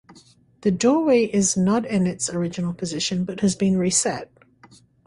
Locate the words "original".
2.27-2.73